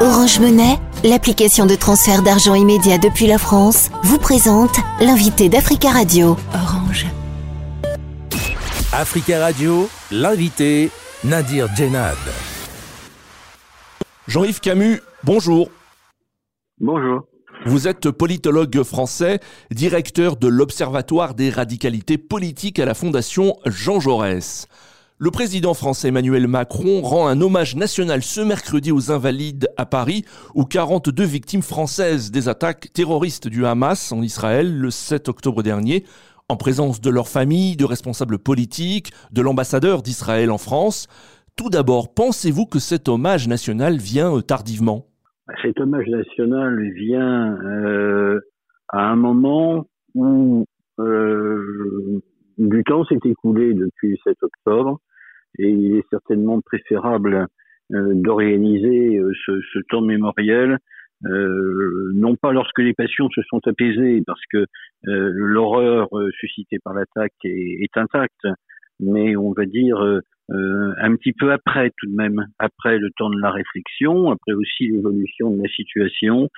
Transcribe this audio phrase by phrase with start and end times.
[0.00, 6.36] Orange Monnaie, l'application de transfert d'argent immédiat depuis la France, vous présente l'invité d'Africa Radio.
[6.54, 7.04] Orange.
[8.92, 10.92] Africa Radio, l'invité
[11.24, 12.16] Nadir Djenad.
[14.28, 15.68] Jean-Yves Camus, bonjour.
[16.80, 17.22] Bonjour.
[17.66, 19.40] Vous êtes politologue français,
[19.72, 24.68] directeur de l'Observatoire des radicalités politiques à la Fondation Jean Jaurès.
[25.20, 30.24] Le président français Emmanuel Macron rend un hommage national ce mercredi aux Invalides à Paris,
[30.54, 36.04] où 42 victimes françaises des attaques terroristes du Hamas en Israël le 7 octobre dernier,
[36.48, 41.08] en présence de leurs familles, de responsables politiques, de l'ambassadeur d'Israël en France.
[41.56, 45.06] Tout d'abord, pensez-vous que cet hommage national vient euh, tardivement?
[45.62, 48.38] Cet hommage national vient euh,
[48.90, 50.64] à un moment où
[51.00, 52.22] euh,
[52.58, 55.00] du temps s'est écoulé depuis le 7 octobre
[55.58, 57.46] et il est certainement préférable
[57.92, 60.78] euh, d'organiser euh, ce, ce, temps mémoriel
[61.24, 66.94] euh, non pas lorsque les passions se sont apaisées, parce que euh, l'horreur suscitée par
[66.94, 68.46] l'attaque est, est, intacte,
[69.00, 69.98] mais on va dire
[70.50, 74.88] un petit peu après tout de même, après le temps de la réflexion, après aussi
[74.88, 76.48] l'évolution de la situation.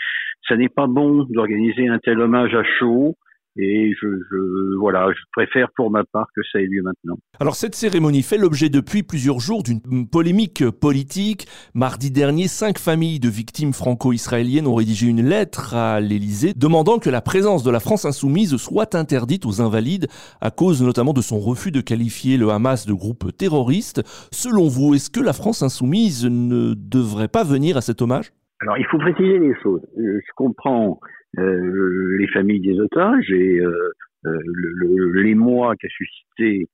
[0.48, 3.17] Ça n'est pas bon d'organiser un tel hommage à chaud.
[3.56, 7.19] Et je, je, voilà, je préfère pour ma part que ça ait lieu maintenant.
[7.41, 11.48] Alors cette cérémonie fait l'objet depuis plusieurs jours d'une polémique politique.
[11.75, 17.11] Mardi dernier, cinq familles de victimes franco-israéliennes ont rédigé une lettre à l'Élysée demandant que
[17.11, 20.07] la présence de la France insoumise soit interdite aux invalides
[20.41, 24.03] à cause notamment de son refus de qualifier le Hamas de groupe terroriste.
[24.33, 28.33] Selon vous, est-ce que la France insoumise ne devrait pas venir à cet hommage?
[28.61, 29.83] Alors il faut préciser les choses.
[29.97, 31.00] Je comprends
[31.39, 33.92] euh, les familles des otages et euh,
[34.27, 36.69] euh, le, l'émoi qu'a suscité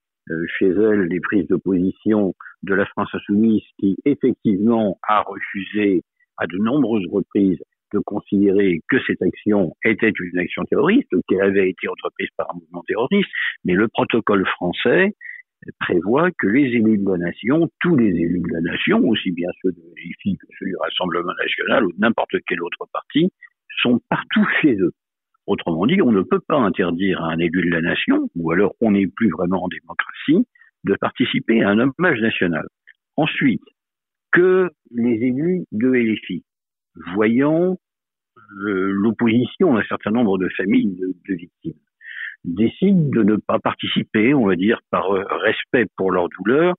[0.59, 2.35] chez elles les prises de position
[2.65, 6.03] de la France insoumise qui effectivement a refusé
[6.37, 7.63] à de nombreuses reprises
[7.93, 12.59] de considérer que cette action était une action terroriste, qu'elle avait été entreprise par un
[12.59, 13.31] mouvement terroriste,
[13.65, 15.15] mais le protocole français
[15.81, 19.49] prévoit que les élus de la nation, tous les élus de la nation, aussi bien
[19.63, 23.31] ceux de l'IFI que ceux du Rassemblement national ou de n'importe quel autre parti,
[23.83, 24.93] sont partout chez eux.
[25.47, 28.75] Autrement dit, on ne peut pas interdire à un élu de la nation, ou alors
[28.81, 30.47] on n'est plus vraiment en démocratie,
[30.85, 32.67] de participer à un hommage national.
[33.17, 33.63] Ensuite,
[34.33, 36.45] que les élus de LFI,
[37.15, 37.77] voyant
[38.37, 41.81] euh, l'opposition d'un certain nombre de familles de, victimes,
[42.45, 46.75] décident de ne pas participer, on va dire, par euh, respect pour leur douleur,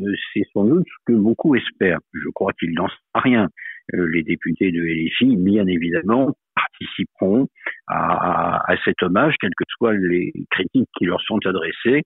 [0.00, 2.00] euh, c'est sans doute ce que beaucoup espèrent.
[2.12, 3.48] Je crois qu'ils n'en savent rien.
[3.92, 7.48] les députés de LFI, bien évidemment, participeront
[7.88, 12.02] à, à, cet hommage, quelles que soient les critiques qui leur sont adressées.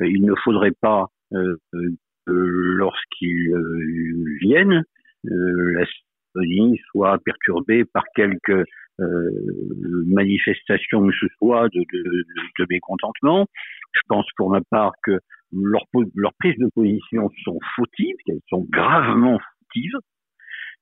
[0.00, 1.90] Euh, il ne faudrait pas, euh, euh
[2.28, 4.84] lorsqu'ils euh, viennent,
[5.24, 5.84] la
[6.34, 8.64] cérémonie soit perturbée par quelques
[8.98, 12.24] manifestations que ce soit de, de,
[12.58, 13.46] de, mécontentement.
[13.92, 15.18] Je pense pour ma part que
[15.52, 19.98] leurs leur prises de position sont fautives, qu'elles sont gravement fautives,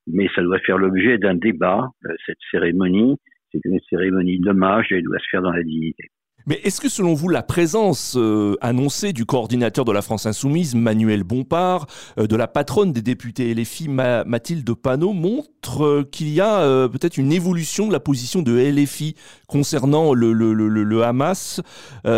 [0.07, 1.89] mais ça doit faire l'objet d'un débat,
[2.25, 3.17] cette cérémonie,
[3.51, 6.09] c'est une cérémonie d'hommage et elle doit se faire dans la dignité.
[6.51, 10.75] Mais est-ce que selon vous, la présence euh, annoncée du coordinateur de la France Insoumise,
[10.75, 11.87] Manuel Bompard,
[12.19, 17.15] euh, de la patronne des députés LFI, Mathilde Panot, montre euh, qu'il y a peut-être
[17.15, 19.15] une évolution de la position de LFI
[19.47, 21.61] concernant le, le Hamas,
[22.03, 22.09] ou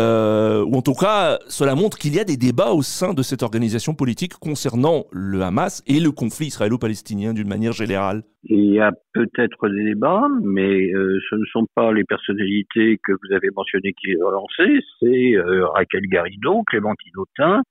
[0.76, 3.94] en tout cas, cela montre qu'il y a des débats au sein de cette organisation
[3.94, 8.24] politique concernant le Hamas et le conflit israélo-palestinien d'une manière générale?
[8.46, 13.34] Il y a peut-être des débats, mais ce ne sont pas les personnalités que vous
[13.34, 17.62] avez mentionnées qui relancé, c'est euh, Raquel Garrido, Clémentine Autain,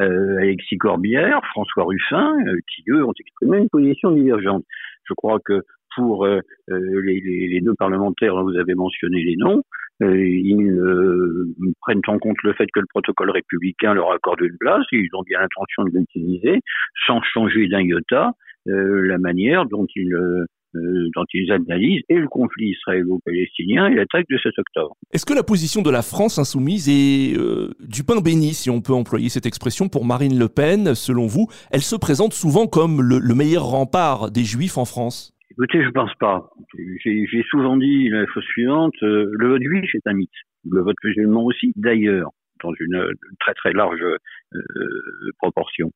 [0.00, 4.64] euh, Alexis Corbière, François Ruffin, euh, qui eux ont exprimé une position divergente.
[5.04, 5.62] Je crois que
[5.96, 9.62] pour les, les, les, deux parlementaires dont vous avez mentionné les noms,
[10.00, 15.08] ils prennent en compte le fait que le protocole républicain leur accorde une place, ils
[15.14, 16.60] ont bien l'intention de l'utiliser,
[17.06, 18.32] sans changer d'un iota
[18.68, 20.14] la manière dont ils
[20.74, 24.94] euh, dont ils analysent et le conflit israélo-palestinien et l'attaque de 7 octobre.
[25.14, 28.82] Est-ce que la position de la France insoumise est euh, du pain béni, si on
[28.82, 33.00] peut employer cette expression, pour Marine Le Pen Selon vous, elle se présente souvent comme
[33.00, 35.32] le, meilleur rempart des Juifs en France?
[35.52, 36.50] Écoutez, je pense pas.
[37.02, 40.30] J'ai souvent dit la chose suivante, euh, le vote juif est un mythe.
[40.70, 42.28] Le vote musulman aussi, d'ailleurs,
[42.62, 43.10] dans une,
[43.40, 44.04] très très large
[45.38, 45.92] proportion.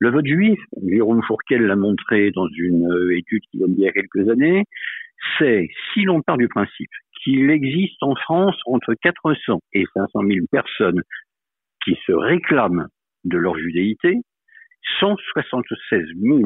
[0.00, 3.88] Le vote juif, Jérôme Fourquel l'a montré dans une euh, étude qui donne il y
[3.88, 4.64] a quelques années,
[5.38, 6.90] c'est, si l'on part du principe
[7.22, 11.02] qu'il existe en France entre 400 et 500 000 personnes
[11.84, 12.88] qui se réclament
[13.24, 14.20] de leur judéité,
[15.00, 16.40] 176 000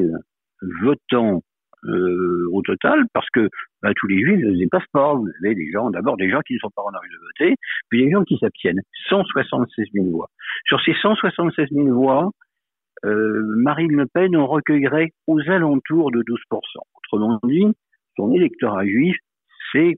[0.83, 1.43] votants
[1.85, 3.49] euh, au total, parce que
[3.83, 5.15] bah, tous les juifs ne se dépassent pas.
[5.15, 7.56] Vous avez des gens, d'abord des gens qui ne sont pas en âge de voter,
[7.89, 8.81] puis des gens qui s'abstiennent.
[9.09, 10.29] 176 000 voix.
[10.67, 12.31] Sur ces 176 000 voix,
[13.05, 16.35] Marine Le Pen en recueillerait aux alentours de 12%.
[17.12, 17.67] Autrement dit,
[18.17, 19.17] son électorat juif,
[19.73, 19.97] c'est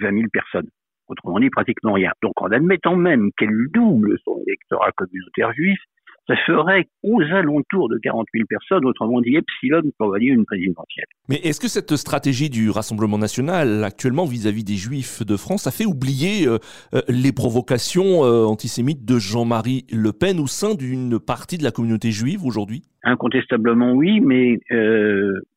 [0.00, 0.68] 20 000 personnes.
[1.08, 2.12] Autrement dit, pratiquement rien.
[2.22, 5.78] Donc en admettant même qu'elle double son électorat communautaire juif,
[6.26, 11.06] ça ferait aux alentours de 40 000 personnes, autrement dit epsilon pour gagner une présidentielle.
[11.28, 15.70] Mais est-ce que cette stratégie du Rassemblement national actuellement vis-à-vis des Juifs de France a
[15.70, 16.58] fait oublier euh,
[16.94, 21.72] euh, les provocations euh, antisémites de Jean-Marie Le Pen au sein d'une partie de la
[21.72, 22.82] communauté juive aujourd'hui?
[23.02, 24.60] Incontestablement oui, mais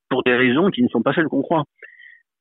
[0.10, 1.64] pour des raisons qui ne sont pas celles qu'on croit.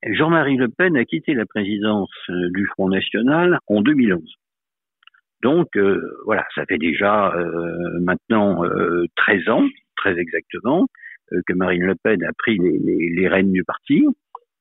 [0.07, 4.23] Jean-Marie Le Pen a quitté la présidence du Front National en 2011.
[5.45, 8.63] Donc euh, voilà, ça fait déjà euh, maintenant
[9.17, 10.87] 13 euh, ans, très exactement,
[11.47, 14.05] que Marine Le Pen a pris les, rênes du parti.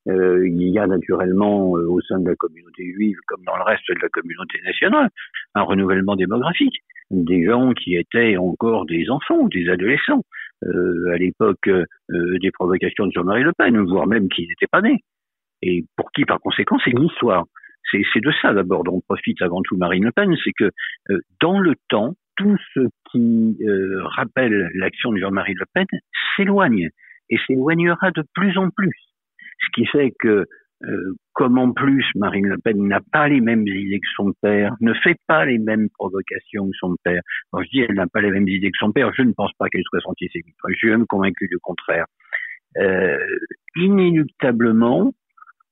[0.05, 4.01] il y a naturellement au sein de la communauté juive, comme dans le reste de
[4.01, 5.09] la communauté nationale,
[5.55, 6.75] un renouvellement démographique.
[7.11, 10.23] Des gens qui étaient encore des enfants, des adolescents,
[10.63, 11.69] à l'époque
[12.09, 14.99] des provocations de Jean-Marie Le Pen, voire même qui n'étaient pas nés.
[15.61, 17.45] Et pour qui, par conséquent, c'est une histoire
[17.91, 20.71] c'est de ça d'abord dont profite avant tout Marine Le Pen, c'est que
[21.09, 22.79] euh, dans le temps, tout ce
[23.11, 25.85] qui euh, rappelle l'action de Jean-Marie Le Pen
[26.35, 26.89] s'éloigne
[27.29, 28.95] et s'éloignera de plus en plus.
[29.59, 30.45] Ce qui fait que
[30.85, 34.75] euh, comme en plus Marine Le Pen n'a pas les mêmes idées que son père,
[34.81, 37.21] ne fait pas les mêmes provocations que son père.
[37.51, 39.51] Quand je dis elle n'a pas les mêmes idées que son père, je ne pense
[39.57, 40.55] pas qu'elle soit antisémite.
[40.67, 42.05] Je suis même convaincu du contraire.
[42.77, 43.17] Euh,
[43.75, 45.13] inéluctablement,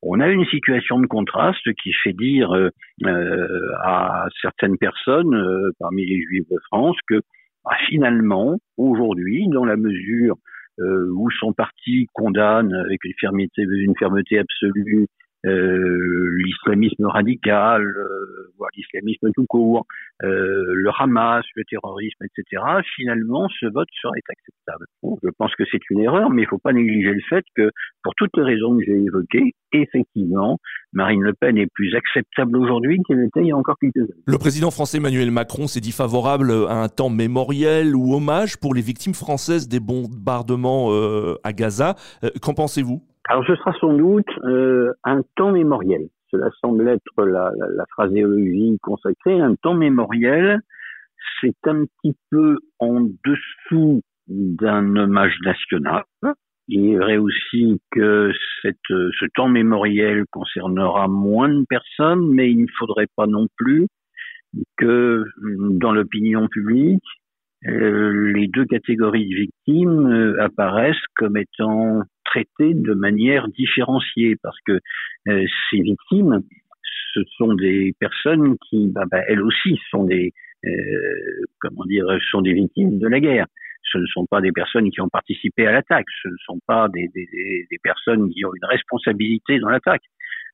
[0.02, 2.70] on a une situation de contraste qui fait dire euh,
[3.06, 7.22] euh, à certaines personnes euh, parmi les juifs de France que
[7.64, 10.36] bah, finalement, aujourd'hui, dans la mesure
[10.80, 15.06] où son parti condamne avec une fermeté, une fermeté absolue
[15.44, 19.86] l'islamisme radical, euh, voire l'islamisme tout court,
[20.24, 22.64] euh, le Hamas, le terrorisme, etc.,
[22.96, 24.86] finalement, ce vote serait acceptable.
[25.24, 27.72] je pense que c'est une erreur, mais il ne faut pas négliger le fait que,
[28.04, 30.60] pour toutes les raisons que j'ai évoquées, effectivement,
[30.94, 34.22] Marine Le Pen est plus acceptable aujourd'hui qu'elle était il y a encore quelques années.
[34.26, 38.74] Le président français Emmanuel Macron s'est dit favorable à un temps mémoriel ou hommage pour
[38.74, 40.92] les victimes françaises des bombardements
[41.44, 41.96] à Gaza.
[42.42, 43.02] Qu'en pensez-vous?
[43.28, 46.08] Alors ce sera sans doute euh, un temps mémoriel.
[46.32, 49.40] Cela semble être la, la, la phraséologie consacrée.
[49.40, 50.60] Un temps mémoriel,
[51.40, 56.04] c'est un petit peu en dessous d'un hommage national.
[56.68, 58.32] Il est vrai aussi que
[58.62, 63.88] cette, ce temps mémoriel concernera moins de personnes, mais il ne faudrait pas non plus
[64.78, 67.04] que dans l'opinion publique,
[67.64, 74.80] les deux catégories de victimes euh, apparaissent comme étant traitées de manière différenciée parce que
[75.28, 76.42] euh, ces victimes,
[77.14, 80.34] ce sont des personnes qui, bah, bah, elles aussi, sont des,
[81.60, 83.46] comment dire, sont des victimes de la guerre.
[83.92, 86.06] Ce ne sont pas des personnes qui ont participé à l'attaque.
[86.22, 87.28] Ce ne sont pas des, des,
[87.70, 90.04] des personnes qui ont une responsabilité dans l'attaque.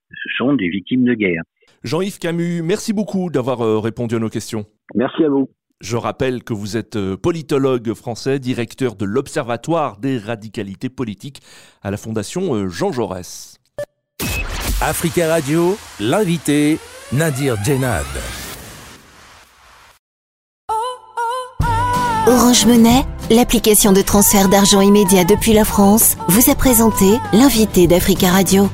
[0.10, 1.44] Ce sont des victimes de guerre.
[1.84, 4.66] Jean-Yves Camus, merci beaucoup d'avoir répondu à nos questions.
[4.96, 5.50] Merci à vous.
[5.80, 11.42] Je rappelle que vous êtes euh, politologue français, directeur de l'Observatoire des radicalités politiques
[11.84, 13.60] à la Fondation euh, Jean Jaurès.
[14.82, 16.80] Africa Radio, l'invité
[17.14, 18.06] Nadir Djenad.
[22.26, 28.32] Orange Monnaie, l'application de transfert d'argent immédiat depuis la France, vous a présenté l'invité d'Africa
[28.32, 28.68] Radio.